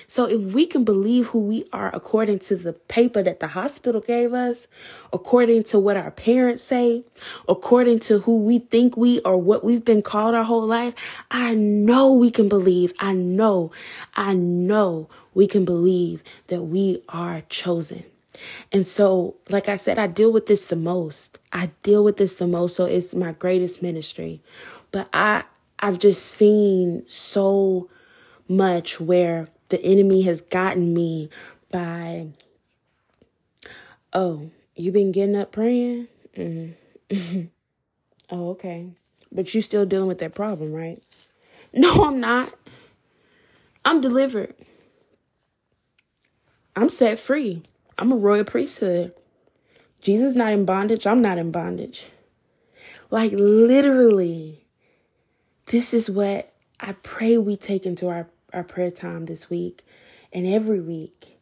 So 0.07 0.25
if 0.25 0.41
we 0.41 0.67
can 0.67 0.85
believe 0.85 1.29
who 1.29 1.41
we 1.41 1.65
are 1.73 1.95
according 1.95 2.41
to 2.41 2.57
the 2.57 2.73
paper 2.73 3.23
that 3.23 3.41
the 3.41 3.47
hospital 3.49 4.01
gave 4.01 4.33
us, 4.33 4.67
according 5.13 5.65
to 5.65 5.79
what 5.79 5.97
our 5.97 6.11
parents 6.11 6.63
say, 6.63 7.05
according 7.49 8.01
to 8.01 8.19
who 8.21 8.39
we 8.39 8.59
think 8.59 8.97
we 8.97 9.21
or 9.21 9.37
what 9.37 9.63
we've 9.63 9.85
been 9.85 10.03
called 10.03 10.35
our 10.35 10.45
whole 10.45 10.67
life, 10.67 11.23
I 11.31 11.55
know 11.55 12.13
we 12.13 12.31
can 12.31 12.49
believe. 12.49 12.93
I 12.99 13.13
know, 13.15 13.71
I 14.15 14.35
know 14.35 15.09
we 15.35 15.47
can 15.47 15.65
believe 15.65 16.23
that 16.49 16.63
we 16.63 17.03
are 17.09 17.43
chosen. 17.49 18.05
And 18.73 18.87
so, 18.87 19.37
like 19.49 19.69
I 19.69 19.77
said, 19.77 19.99
I 19.99 20.07
deal 20.07 20.33
with 20.33 20.47
this 20.47 20.67
the 20.67 20.77
most. 20.77 21.39
I 21.53 21.71
deal 21.83 22.05
with 22.05 22.17
this 22.17 22.37
the 22.37 22.47
most. 22.47 22.77
So 22.77 22.85
it's 22.85 23.15
my 23.15 23.33
greatest 23.33 23.83
ministry. 23.83 24.41
But 24.93 25.09
I, 25.13 25.45
I've 25.79 25.99
just 25.99 26.25
seen 26.25 27.05
so 27.07 27.89
much 28.49 29.01
where 29.01 29.49
the 29.69 29.83
enemy 29.83 30.23
has 30.23 30.41
gotten 30.41 30.95
me 30.95 31.31
by, 31.71 32.29
oh, 34.13 34.51
you 34.75 34.93
been 34.93 35.13
getting 35.13 35.37
up 35.37 35.53
praying? 35.53 36.09
Mm-hmm. 36.37 37.43
oh, 38.31 38.51
okay. 38.51 38.91
But 39.33 39.55
you 39.55 39.63
still 39.63 39.87
dealing 39.87 40.09
with 40.09 40.19
that 40.19 40.35
problem, 40.35 40.73
right? 40.73 41.03
No, 41.73 42.05
I'm 42.05 42.19
not. 42.19 42.53
I'm 43.85 44.01
delivered. 44.01 44.57
I'm 46.81 46.89
set 46.89 47.19
free. 47.19 47.63
I'm 47.99 48.11
a 48.11 48.17
royal 48.17 48.45
priesthood. 48.45 49.13
Jesus 50.01 50.35
not 50.35 50.55
in 50.55 50.65
bondage. 50.65 51.07
I'm 51.07 51.21
not 51.21 51.37
in 51.37 51.51
bondage. 51.51 52.07
Like 53.11 53.33
literally, 53.33 54.65
this 55.67 55.93
is 55.93 56.11
what 56.11 56.55
I 56.81 56.93
pray 56.93 57.37
we 57.37 57.59
take 57.59 57.85
into 57.85 58.09
our, 58.09 58.31
our 58.55 58.65
prayer 58.65 58.91
time 58.91 59.27
this 59.27 59.51
week 59.51 59.85
and 60.33 60.47
every 60.47 60.81
week. 60.81 61.39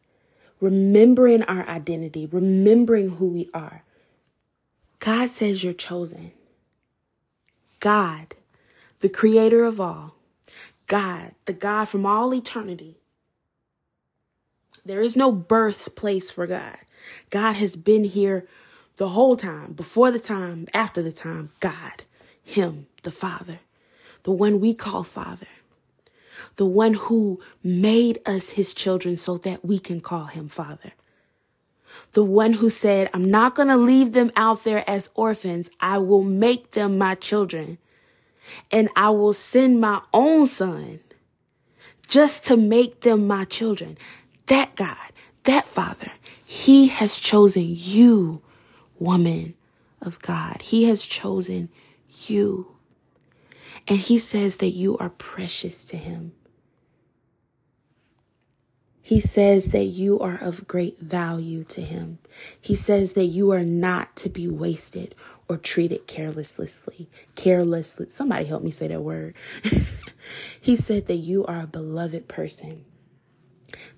Remembering 0.59 1.43
our 1.43 1.65
identity, 1.69 2.25
remembering 2.25 3.11
who 3.11 3.27
we 3.27 3.49
are. 3.53 3.85
God 4.99 5.29
says 5.29 5.63
you're 5.63 5.71
chosen. 5.71 6.33
God, 7.79 8.35
the 8.99 9.07
creator 9.07 9.63
of 9.63 9.79
all, 9.79 10.15
God, 10.87 11.31
the 11.45 11.53
God 11.53 11.85
from 11.85 12.05
all 12.05 12.33
eternity. 12.33 12.98
There 14.89 15.01
is 15.01 15.15
no 15.15 15.31
birthplace 15.31 16.31
for 16.31 16.47
God. 16.47 16.79
God 17.29 17.53
has 17.53 17.75
been 17.75 18.05
here 18.05 18.47
the 18.97 19.09
whole 19.09 19.37
time, 19.37 19.73
before 19.73 20.09
the 20.09 20.17
time, 20.17 20.67
after 20.73 21.03
the 21.03 21.11
time. 21.11 21.51
God, 21.59 22.01
Him, 22.43 22.87
the 23.03 23.11
Father, 23.11 23.59
the 24.23 24.31
one 24.31 24.59
we 24.59 24.73
call 24.73 25.03
Father, 25.03 25.45
the 26.55 26.65
one 26.65 26.95
who 26.95 27.39
made 27.63 28.19
us 28.25 28.49
His 28.49 28.73
children 28.73 29.15
so 29.15 29.37
that 29.37 29.63
we 29.63 29.77
can 29.77 30.01
call 30.01 30.25
Him 30.25 30.47
Father. 30.47 30.93
The 32.13 32.23
one 32.23 32.53
who 32.53 32.71
said, 32.71 33.11
I'm 33.13 33.29
not 33.29 33.53
going 33.53 33.67
to 33.67 33.77
leave 33.77 34.13
them 34.13 34.31
out 34.35 34.63
there 34.63 34.83
as 34.89 35.11
orphans. 35.13 35.69
I 35.79 35.99
will 35.99 36.23
make 36.23 36.71
them 36.71 36.97
my 36.97 37.13
children. 37.13 37.77
And 38.71 38.89
I 38.95 39.11
will 39.11 39.33
send 39.33 39.79
my 39.79 40.01
own 40.15 40.47
son 40.47 41.01
just 42.07 42.43
to 42.45 42.57
make 42.57 43.01
them 43.01 43.27
my 43.27 43.45
children. 43.45 43.95
That 44.49 44.75
God, 44.75 45.11
that 45.45 45.65
Father, 45.65 46.11
He 46.45 46.89
has 46.89 47.19
chosen 47.19 47.65
you, 47.67 48.41
woman 48.99 49.55
of 50.01 50.19
God. 50.19 50.61
He 50.61 50.83
has 50.85 51.03
chosen 51.03 51.69
you. 52.25 52.75
And 53.87 53.97
He 53.99 54.19
says 54.19 54.57
that 54.57 54.71
you 54.71 54.97
are 54.97 55.09
precious 55.09 55.85
to 55.85 55.97
Him. 55.97 56.33
He 59.09 59.19
says 59.19 59.71
that 59.71 59.85
you 59.85 60.19
are 60.19 60.37
of 60.39 60.67
great 60.67 60.99
value 60.99 61.63
to 61.63 61.81
him. 61.81 62.19
He 62.61 62.75
says 62.75 63.13
that 63.13 63.25
you 63.25 63.49
are 63.49 63.63
not 63.63 64.15
to 64.17 64.29
be 64.29 64.47
wasted 64.47 65.15
or 65.47 65.57
treated 65.57 66.05
carelessly. 66.05 67.09
Carelessly. 67.33 68.09
Somebody 68.09 68.45
help 68.45 68.61
me 68.61 68.69
say 68.69 68.87
that 68.87 69.01
word. 69.01 69.33
he 70.61 70.75
said 70.75 71.07
that 71.07 71.15
you 71.15 71.43
are 71.47 71.61
a 71.61 71.65
beloved 71.65 72.27
person. 72.27 72.85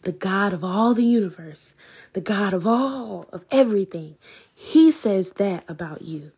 The 0.03 0.11
God 0.11 0.53
of 0.53 0.63
all 0.63 0.93
the 0.93 1.05
universe, 1.05 1.75
the 2.13 2.21
God 2.21 2.53
of 2.53 2.65
all 2.65 3.27
of 3.31 3.45
everything. 3.51 4.17
He 4.53 4.91
says 4.91 5.33
that 5.33 5.63
about 5.67 6.01
you. 6.01 6.31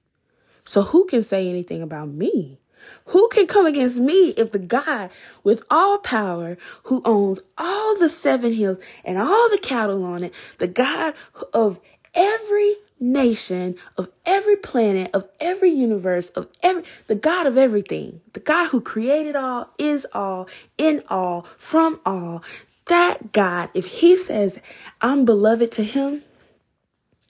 So 0.66 0.84
who 0.84 1.06
can 1.06 1.24
say 1.24 1.50
anything 1.50 1.82
about 1.82 2.10
me? 2.10 2.60
Who 3.08 3.30
can 3.30 3.48
come 3.48 3.66
against 3.66 4.00
me 4.00 4.30
if 4.30 4.52
the 4.52 4.60
God 4.60 5.10
with 5.44 5.64
all 5.70 5.98
power, 6.00 6.58
who 6.84 7.02
owns 7.06 7.42
all 7.58 7.98
the 7.98 8.10
seven 8.10 8.54
hills 8.54 8.78
and 9.06 9.18
all 9.18 9.50
the 9.50 9.58
cattle 9.58 10.04
on 10.04 10.24
it, 10.24 10.34
the 10.58 10.68
God 10.68 11.14
of 11.54 11.80
every 12.14 12.76
nation, 13.00 13.76
of 13.98 14.12
every 14.26 14.56
planet, 14.56 15.12
of 15.14 15.28
every 15.40 15.70
universe, 15.70 16.30
of 16.32 16.48
every, 16.62 16.84
the 17.08 17.16
God 17.16 17.48
of 17.48 17.58
everything, 17.58 18.22
the 18.34 18.40
God 18.40 18.70
who 18.70 18.82
created 18.82 19.36
all, 19.36 19.70
is 19.78 20.08
all, 20.14 20.48
in 20.78 21.04
all, 21.10 21.44
from 21.58 22.00
all, 22.06 22.44
that 22.86 23.32
God, 23.32 23.70
if 23.74 23.86
he 23.86 24.18
says, 24.18 24.60
I'm 25.02 25.26
beloved 25.26 25.72
to 25.74 25.84
him, 25.84 26.24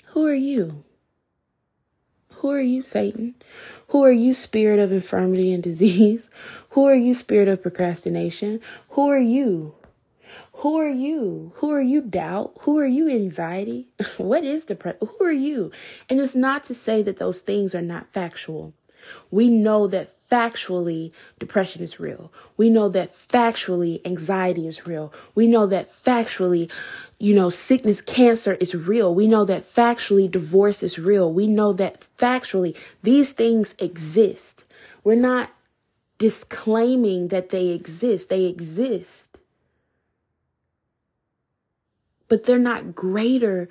who 0.07 0.25
are 0.25 0.33
you? 0.33 0.83
Who 2.43 2.51
are 2.51 2.61
you, 2.61 2.81
Satan? 2.81 3.35
Who 3.89 4.03
are 4.03 4.11
you, 4.11 4.33
spirit 4.33 4.79
of 4.79 4.91
infirmity 4.91 5.53
and 5.53 5.63
disease? 5.63 6.29
Who 6.71 6.85
are 6.87 6.95
you, 6.95 7.13
spirit 7.13 7.47
of 7.47 7.61
procrastination? 7.61 8.59
Who 8.89 9.09
are 9.09 9.19
you? 9.19 9.75
Who 10.55 10.77
are 10.77 10.89
you? 10.89 11.53
Who 11.55 11.71
are 11.71 11.81
you, 11.81 12.01
doubt? 12.01 12.53
Who 12.61 12.77
are 12.79 12.85
you, 12.85 13.09
anxiety? 13.09 13.89
what 14.17 14.43
is 14.43 14.65
depression? 14.65 15.07
Who 15.07 15.25
are 15.25 15.31
you? 15.31 15.71
And 16.09 16.19
it's 16.19 16.35
not 16.35 16.63
to 16.65 16.73
say 16.73 17.01
that 17.03 17.17
those 17.17 17.41
things 17.41 17.73
are 17.75 17.81
not 17.81 18.11
factual. 18.11 18.73
We 19.31 19.49
know 19.49 19.87
that 19.87 20.12
factually 20.29 21.11
depression 21.39 21.83
is 21.83 21.99
real. 21.99 22.31
We 22.57 22.69
know 22.69 22.89
that 22.89 23.13
factually 23.13 24.05
anxiety 24.05 24.67
is 24.67 24.85
real. 24.87 25.13
We 25.35 25.47
know 25.47 25.67
that 25.67 25.89
factually, 25.89 26.71
you 27.19 27.33
know, 27.33 27.49
sickness, 27.49 28.01
cancer 28.01 28.55
is 28.55 28.75
real. 28.75 29.13
We 29.13 29.27
know 29.27 29.45
that 29.45 29.63
factually 29.63 30.29
divorce 30.29 30.83
is 30.83 30.97
real. 30.99 31.31
We 31.31 31.47
know 31.47 31.73
that 31.73 32.07
factually 32.17 32.75
these 33.03 33.31
things 33.31 33.75
exist. 33.79 34.65
We're 35.03 35.15
not 35.15 35.51
disclaiming 36.17 37.27
that 37.29 37.49
they 37.49 37.67
exist. 37.67 38.29
They 38.29 38.45
exist. 38.45 39.41
But 42.27 42.45
they're 42.45 42.57
not 42.57 42.95
greater 42.95 43.67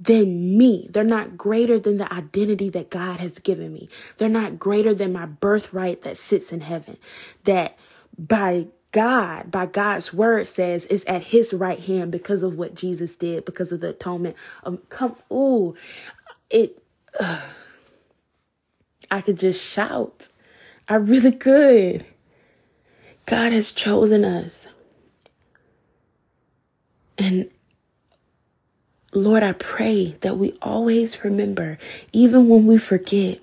than 0.00 0.56
me. 0.56 0.88
They're 0.90 1.04
not 1.04 1.36
greater 1.36 1.78
than 1.78 1.98
the 1.98 2.12
identity 2.12 2.70
that 2.70 2.90
God 2.90 3.20
has 3.20 3.38
given 3.38 3.72
me. 3.72 3.88
They're 4.16 4.30
not 4.30 4.58
greater 4.58 4.94
than 4.94 5.12
my 5.12 5.26
birthright 5.26 6.02
that 6.02 6.16
sits 6.16 6.52
in 6.52 6.62
heaven. 6.62 6.96
That 7.44 7.78
by 8.18 8.68
God, 8.92 9.50
by 9.50 9.66
God's 9.66 10.12
word 10.12 10.48
says 10.48 10.86
is 10.86 11.04
at 11.04 11.24
his 11.24 11.52
right 11.52 11.78
hand 11.78 12.10
because 12.10 12.42
of 12.42 12.56
what 12.56 12.74
Jesus 12.74 13.14
did, 13.14 13.44
because 13.44 13.72
of 13.72 13.80
the 13.80 13.90
atonement. 13.90 14.36
Um, 14.64 14.78
come, 14.88 15.16
ooh, 15.30 15.76
it, 16.48 16.82
uh, 17.18 17.42
I 19.10 19.20
could 19.20 19.38
just 19.38 19.64
shout. 19.64 20.28
I 20.88 20.94
really 20.94 21.32
could. 21.32 22.06
God 23.26 23.52
has 23.52 23.70
chosen 23.70 24.24
us. 24.24 24.68
And 27.18 27.50
Lord, 29.20 29.42
I 29.42 29.52
pray 29.52 30.16
that 30.22 30.38
we 30.38 30.54
always 30.62 31.22
remember, 31.24 31.78
even 32.12 32.48
when 32.48 32.66
we 32.66 32.78
forget, 32.78 33.40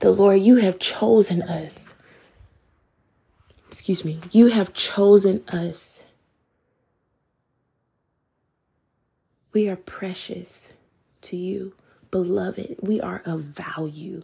the 0.00 0.10
Lord, 0.10 0.40
you 0.40 0.56
have 0.56 0.78
chosen 0.78 1.42
us. 1.42 1.94
Excuse 3.68 4.04
me, 4.04 4.18
you 4.32 4.48
have 4.48 4.74
chosen 4.74 5.44
us. 5.48 6.04
We 9.52 9.68
are 9.68 9.76
precious 9.76 10.72
to 11.22 11.36
you, 11.36 11.74
beloved. 12.10 12.76
We 12.80 13.00
are 13.00 13.22
of 13.24 13.42
value. 13.42 14.22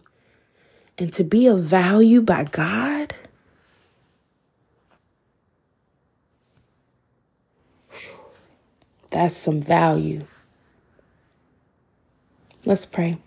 And 0.97 1.13
to 1.13 1.23
be 1.23 1.47
of 1.47 1.61
value 1.61 2.21
by 2.21 2.45
God, 2.45 3.13
That's 9.11 9.37
some 9.37 9.61
value. 9.61 10.25
Let's 12.65 12.85
pray. 12.85 13.17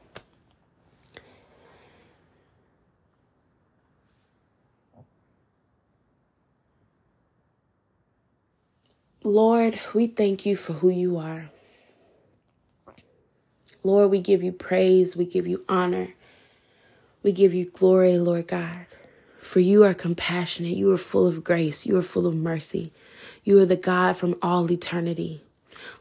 Lord, 9.22 9.78
we 9.94 10.06
thank 10.06 10.46
you 10.46 10.56
for 10.56 10.72
who 10.74 10.88
you 10.88 11.18
are. 11.18 11.50
Lord, 13.82 14.10
we 14.10 14.20
give 14.20 14.42
you 14.42 14.52
praise, 14.52 15.16
we 15.16 15.24
give 15.24 15.46
you 15.46 15.64
honor, 15.68 16.08
we 17.22 17.32
give 17.32 17.54
you 17.54 17.66
glory, 17.66 18.18
Lord 18.18 18.48
God. 18.48 18.86
For 19.40 19.60
you 19.60 19.84
are 19.84 19.94
compassionate, 19.94 20.76
you 20.76 20.92
are 20.92 20.98
full 20.98 21.26
of 21.26 21.42
grace, 21.44 21.86
you 21.86 21.96
are 21.96 22.02
full 22.02 22.26
of 22.26 22.34
mercy. 22.34 22.92
You 23.44 23.58
are 23.60 23.66
the 23.66 23.76
God 23.76 24.16
from 24.16 24.36
all 24.42 24.70
eternity. 24.70 25.42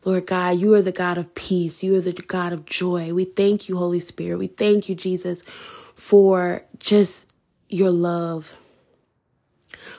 Lord 0.05 0.25
God, 0.25 0.59
you 0.59 0.73
are 0.73 0.81
the 0.81 0.91
God 0.91 1.17
of 1.17 1.33
peace. 1.35 1.83
You 1.83 1.95
are 1.95 2.01
the 2.01 2.13
God 2.13 2.53
of 2.53 2.65
joy. 2.65 3.13
We 3.13 3.25
thank 3.25 3.69
you, 3.69 3.77
Holy 3.77 3.99
Spirit. 3.99 4.37
We 4.39 4.47
thank 4.47 4.89
you, 4.89 4.95
Jesus, 4.95 5.43
for 5.95 6.63
just 6.79 7.31
your 7.69 7.91
love, 7.91 8.55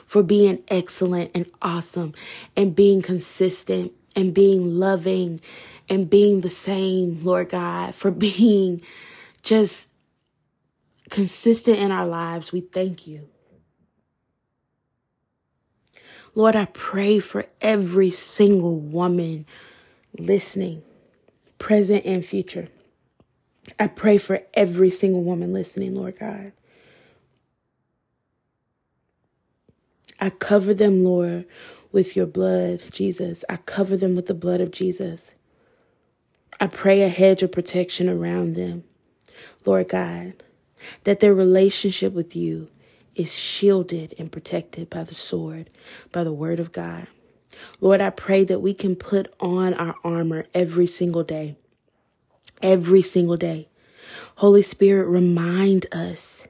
for 0.05 0.23
being 0.23 0.63
excellent 0.67 1.31
and 1.33 1.45
awesome 1.61 2.13
and 2.55 2.75
being 2.75 3.01
consistent 3.01 3.93
and 4.15 4.33
being 4.33 4.75
loving 4.75 5.39
and 5.89 6.09
being 6.09 6.41
the 6.41 6.49
same, 6.49 7.23
Lord 7.23 7.49
God, 7.49 7.95
for 7.95 8.11
being 8.11 8.81
just 9.43 9.89
consistent 11.09 11.77
in 11.77 11.91
our 11.91 12.07
lives. 12.07 12.51
We 12.51 12.61
thank 12.61 13.07
you. 13.07 13.27
Lord, 16.33 16.55
I 16.55 16.65
pray 16.65 17.19
for 17.19 17.45
every 17.59 18.09
single 18.09 18.79
woman 18.79 19.45
listening, 20.17 20.83
present 21.57 22.05
and 22.05 22.23
future. 22.23 22.67
I 23.79 23.87
pray 23.87 24.17
for 24.17 24.41
every 24.53 24.89
single 24.89 25.23
woman 25.23 25.53
listening, 25.53 25.95
Lord 25.95 26.19
God. 26.19 26.51
I 30.19 30.29
cover 30.29 30.73
them, 30.73 31.03
Lord, 31.03 31.45
with 31.91 32.15
your 32.15 32.27
blood, 32.27 32.81
Jesus. 32.91 33.43
I 33.49 33.57
cover 33.57 33.97
them 33.97 34.15
with 34.15 34.27
the 34.27 34.33
blood 34.33 34.61
of 34.61 34.71
Jesus. 34.71 35.33
I 36.59 36.67
pray 36.67 37.01
a 37.01 37.09
hedge 37.09 37.41
of 37.41 37.51
protection 37.51 38.07
around 38.07 38.55
them, 38.55 38.83
Lord 39.65 39.89
God, 39.89 40.33
that 41.05 41.19
their 41.19 41.33
relationship 41.33 42.13
with 42.13 42.35
you 42.35 42.69
is 43.15 43.33
shielded 43.33 44.13
and 44.19 44.31
protected 44.31 44.89
by 44.89 45.03
the 45.03 45.15
sword, 45.15 45.69
by 46.11 46.23
the 46.23 46.31
word 46.31 46.59
of 46.59 46.71
God. 46.71 47.07
Lord, 47.81 48.01
I 48.01 48.11
pray 48.11 48.45
that 48.45 48.61
we 48.61 48.75
can 48.75 48.95
put 48.95 49.33
on 49.39 49.73
our 49.73 49.95
armor 50.03 50.45
every 50.53 50.87
single 50.87 51.23
day. 51.23 51.57
Every 52.61 53.01
single 53.01 53.37
day. 53.37 53.69
Holy 54.37 54.61
Spirit, 54.61 55.07
remind 55.07 55.87
us. 55.93 56.47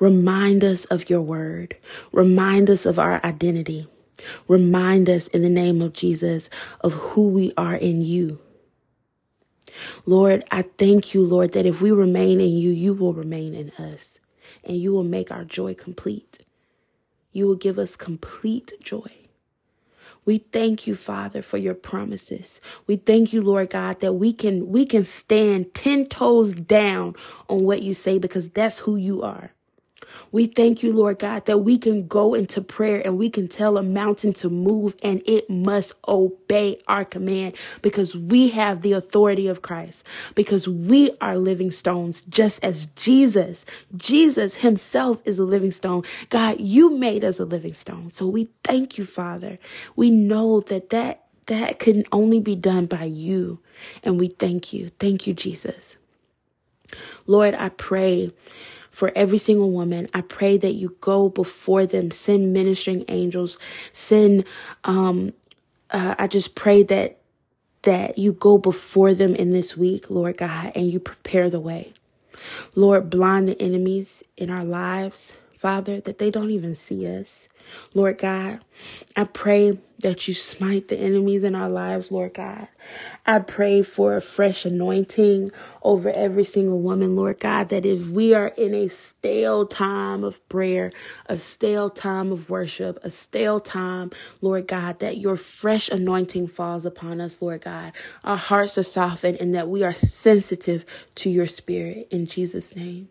Remind 0.00 0.64
us 0.64 0.84
of 0.86 1.10
your 1.10 1.20
word. 1.20 1.76
Remind 2.12 2.70
us 2.70 2.86
of 2.86 2.98
our 2.98 3.24
identity. 3.24 3.88
Remind 4.48 5.10
us 5.10 5.28
in 5.28 5.42
the 5.42 5.50
name 5.50 5.82
of 5.82 5.92
Jesus 5.92 6.48
of 6.80 6.92
who 6.94 7.28
we 7.28 7.52
are 7.56 7.74
in 7.76 8.02
you. 8.02 8.40
Lord, 10.06 10.44
I 10.50 10.62
thank 10.78 11.14
you, 11.14 11.24
Lord, 11.24 11.52
that 11.52 11.66
if 11.66 11.80
we 11.82 11.90
remain 11.90 12.40
in 12.40 12.52
you, 12.52 12.70
you 12.70 12.94
will 12.94 13.14
remain 13.14 13.54
in 13.54 13.70
us 13.72 14.20
and 14.64 14.76
you 14.76 14.92
will 14.92 15.04
make 15.04 15.30
our 15.32 15.44
joy 15.44 15.74
complete. 15.74 16.40
You 17.32 17.46
will 17.48 17.56
give 17.56 17.78
us 17.78 17.96
complete 17.96 18.72
joy. 18.82 19.21
We 20.24 20.38
thank 20.38 20.86
you, 20.86 20.94
Father, 20.94 21.42
for 21.42 21.58
your 21.58 21.74
promises. 21.74 22.60
We 22.86 22.96
thank 22.96 23.32
you, 23.32 23.42
Lord 23.42 23.70
God, 23.70 24.00
that 24.00 24.14
we 24.14 24.32
can 24.32 24.68
we 24.68 24.86
can 24.86 25.04
stand 25.04 25.74
10 25.74 26.06
toes 26.06 26.54
down 26.54 27.16
on 27.48 27.64
what 27.64 27.82
you 27.82 27.94
say 27.94 28.18
because 28.18 28.50
that's 28.50 28.78
who 28.80 28.96
you 28.96 29.22
are. 29.22 29.52
We 30.32 30.46
thank 30.46 30.82
you, 30.82 30.92
Lord 30.92 31.18
God, 31.18 31.46
that 31.46 31.58
we 31.58 31.78
can 31.78 32.06
go 32.06 32.34
into 32.34 32.60
prayer 32.62 33.02
and 33.04 33.18
we 33.18 33.30
can 33.30 33.48
tell 33.48 33.78
a 33.78 33.82
mountain 33.82 34.32
to 34.34 34.50
move 34.50 34.96
and 35.02 35.22
it 35.26 35.48
must 35.50 35.94
obey 36.08 36.78
our 36.88 37.04
command 37.04 37.56
because 37.82 38.16
we 38.16 38.48
have 38.50 38.82
the 38.82 38.92
authority 38.92 39.46
of 39.46 39.62
Christ, 39.62 40.06
because 40.34 40.68
we 40.68 41.10
are 41.20 41.36
living 41.36 41.70
stones, 41.70 42.22
just 42.22 42.62
as 42.64 42.86
Jesus, 42.86 43.64
Jesus 43.96 44.56
himself 44.56 45.22
is 45.24 45.38
a 45.38 45.44
living 45.44 45.72
stone. 45.72 46.02
God, 46.30 46.60
you 46.60 46.90
made 46.90 47.24
us 47.24 47.40
a 47.40 47.44
living 47.44 47.74
stone. 47.74 48.12
So 48.12 48.26
we 48.26 48.50
thank 48.64 48.98
you, 48.98 49.04
Father. 49.04 49.58
We 49.96 50.10
know 50.10 50.60
that 50.62 50.90
that 50.90 51.24
that 51.46 51.78
can 51.78 52.04
only 52.12 52.40
be 52.40 52.56
done 52.56 52.86
by 52.86 53.04
you. 53.04 53.60
And 54.04 54.18
we 54.18 54.28
thank 54.28 54.72
you. 54.72 54.90
Thank 54.98 55.26
you, 55.26 55.34
Jesus. 55.34 55.96
Lord, 57.26 57.54
I 57.54 57.70
pray 57.70 58.32
for 58.92 59.10
every 59.16 59.38
single 59.38 59.72
woman. 59.72 60.08
I 60.14 60.20
pray 60.20 60.58
that 60.58 60.74
you 60.74 60.96
go 61.00 61.28
before 61.28 61.86
them, 61.86 62.10
send 62.10 62.52
ministering 62.52 63.04
angels, 63.08 63.58
send, 63.92 64.44
um, 64.84 65.32
uh, 65.90 66.14
I 66.18 66.28
just 66.28 66.54
pray 66.54 66.84
that, 66.84 67.18
that 67.82 68.18
you 68.18 68.32
go 68.32 68.58
before 68.58 69.14
them 69.14 69.34
in 69.34 69.50
this 69.50 69.76
week, 69.76 70.08
Lord 70.08 70.36
God, 70.36 70.72
and 70.76 70.92
you 70.92 71.00
prepare 71.00 71.50
the 71.50 71.58
way. 71.58 71.94
Lord, 72.74 73.10
blind 73.10 73.48
the 73.48 73.60
enemies 73.60 74.22
in 74.36 74.50
our 74.50 74.64
lives, 74.64 75.36
Father, 75.56 76.00
that 76.00 76.18
they 76.18 76.30
don't 76.30 76.50
even 76.50 76.74
see 76.74 77.06
us. 77.06 77.48
Lord 77.94 78.18
God, 78.18 78.60
I 79.16 79.24
pray 79.24 79.78
that 80.00 80.26
you 80.26 80.34
smite 80.34 80.88
the 80.88 80.98
enemies 80.98 81.44
in 81.44 81.54
our 81.54 81.68
lives, 81.68 82.10
Lord 82.10 82.34
God. 82.34 82.68
I 83.24 83.38
pray 83.38 83.82
for 83.82 84.16
a 84.16 84.20
fresh 84.20 84.64
anointing 84.64 85.52
over 85.82 86.10
every 86.10 86.44
single 86.44 86.80
woman, 86.80 87.14
Lord 87.14 87.38
God, 87.38 87.68
that 87.68 87.86
if 87.86 88.08
we 88.08 88.34
are 88.34 88.48
in 88.48 88.74
a 88.74 88.88
stale 88.88 89.66
time 89.66 90.24
of 90.24 90.46
prayer, 90.48 90.92
a 91.26 91.36
stale 91.36 91.88
time 91.88 92.32
of 92.32 92.50
worship, 92.50 92.98
a 93.02 93.10
stale 93.10 93.60
time, 93.60 94.10
Lord 94.40 94.66
God, 94.66 94.98
that 94.98 95.18
your 95.18 95.36
fresh 95.36 95.88
anointing 95.88 96.48
falls 96.48 96.84
upon 96.84 97.20
us, 97.20 97.40
Lord 97.40 97.62
God. 97.62 97.92
Our 98.24 98.36
hearts 98.36 98.76
are 98.78 98.82
softened 98.82 99.38
and 99.40 99.54
that 99.54 99.68
we 99.68 99.84
are 99.84 99.94
sensitive 99.94 100.84
to 101.16 101.30
your 101.30 101.46
spirit 101.46 102.08
in 102.10 102.26
Jesus' 102.26 102.74
name. 102.74 103.08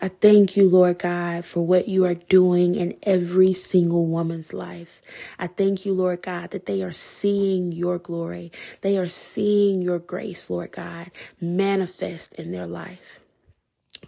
I 0.00 0.08
thank 0.08 0.56
you, 0.56 0.68
Lord 0.68 0.98
God, 0.98 1.44
for 1.44 1.66
what 1.66 1.88
you 1.88 2.04
are 2.04 2.14
doing 2.14 2.74
in 2.74 2.96
every 3.02 3.52
single 3.52 4.06
woman's 4.06 4.52
life. 4.52 5.00
I 5.38 5.46
thank 5.46 5.86
you, 5.86 5.94
Lord 5.94 6.22
God, 6.22 6.50
that 6.50 6.66
they 6.66 6.82
are 6.82 6.92
seeing 6.92 7.72
your 7.72 7.98
glory. 7.98 8.52
They 8.82 8.98
are 8.98 9.08
seeing 9.08 9.82
your 9.82 9.98
grace, 9.98 10.50
Lord 10.50 10.72
God, 10.72 11.10
manifest 11.40 12.34
in 12.34 12.52
their 12.52 12.66
life. 12.66 13.20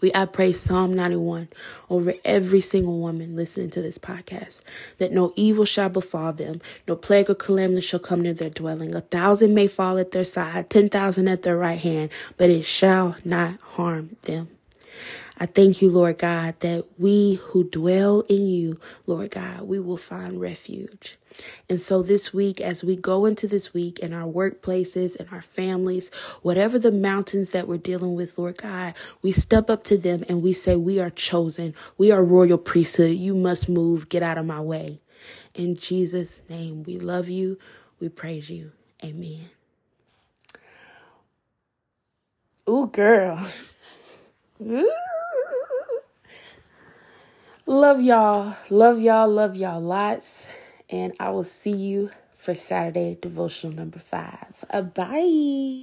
We 0.00 0.12
I 0.14 0.26
pray 0.26 0.52
Psalm 0.52 0.94
91 0.94 1.48
over 1.88 2.14
every 2.24 2.60
single 2.60 3.00
woman 3.00 3.36
listening 3.36 3.70
to 3.70 3.82
this 3.82 3.98
podcast 3.98 4.62
that 4.98 5.12
no 5.12 5.32
evil 5.36 5.64
shall 5.64 5.88
befall 5.88 6.32
them, 6.32 6.60
no 6.86 6.96
plague 6.96 7.30
or 7.30 7.34
calamity 7.34 7.80
shall 7.80 8.00
come 8.00 8.20
near 8.22 8.34
their 8.34 8.50
dwelling. 8.50 8.94
A 8.94 9.00
thousand 9.00 9.54
may 9.54 9.66
fall 9.66 9.98
at 9.98 10.10
their 10.12 10.24
side, 10.24 10.70
ten 10.70 10.88
thousand 10.88 11.28
at 11.28 11.42
their 11.42 11.56
right 11.56 11.80
hand, 11.80 12.10
but 12.36 12.50
it 12.50 12.64
shall 12.64 13.16
not 13.24 13.58
harm 13.60 14.16
them. 14.22 14.48
I 15.38 15.46
thank 15.46 15.82
you, 15.82 15.90
Lord 15.90 16.18
God, 16.18 16.60
that 16.60 16.86
we 16.98 17.36
who 17.36 17.64
dwell 17.64 18.22
in 18.22 18.48
you, 18.48 18.80
Lord 19.06 19.32
God, 19.32 19.62
we 19.62 19.80
will 19.80 19.96
find 19.96 20.40
refuge. 20.40 21.18
And 21.68 21.80
so 21.80 22.02
this 22.02 22.32
week, 22.34 22.60
as 22.60 22.84
we 22.84 22.96
go 22.96 23.26
into 23.26 23.48
this 23.48 23.74
week 23.74 23.98
in 23.98 24.12
our 24.14 24.26
workplaces 24.30 25.18
and 25.18 25.28
our 25.32 25.42
families, 25.42 26.10
whatever 26.42 26.78
the 26.78 26.92
mountains 26.92 27.50
that 27.50 27.68
we're 27.68 27.78
dealing 27.78 28.14
with, 28.14 28.38
Lord 28.38 28.58
God, 28.58 28.94
we 29.22 29.32
step 29.32 29.70
up 29.70 29.84
to 29.84 29.98
them 29.98 30.24
and 30.28 30.42
we 30.42 30.52
say, 30.54 30.76
We 30.76 31.00
are 31.00 31.10
chosen. 31.10 31.74
We 31.98 32.12
are 32.12 32.24
royal 32.24 32.58
priesthood. 32.58 33.16
You 33.16 33.34
must 33.34 33.68
move. 33.68 34.08
Get 34.08 34.22
out 34.22 34.38
of 34.38 34.46
my 34.46 34.60
way. 34.60 35.00
In 35.54 35.76
Jesus' 35.76 36.42
name, 36.48 36.84
we 36.84 36.98
love 36.98 37.28
you. 37.28 37.58
We 38.00 38.08
praise 38.08 38.50
you. 38.50 38.72
Amen. 39.04 39.50
Ooh, 42.68 42.88
girl. 42.92 43.46
Ooh. 44.62 44.92
Love 47.68 48.00
y'all. 48.00 48.56
Love 48.70 49.00
y'all. 49.00 49.28
Love 49.28 49.56
y'all 49.56 49.80
lots. 49.80 50.48
And 50.88 51.14
I 51.18 51.30
will 51.30 51.42
see 51.42 51.74
you 51.74 52.10
for 52.36 52.54
Saturday 52.54 53.18
devotional 53.20 53.74
number 53.74 53.98
five. 53.98 54.64
Uh, 54.70 54.82
bye. 54.82 55.82